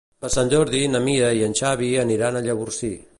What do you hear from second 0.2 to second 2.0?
Per Sant Jordi na Mira i en Xavi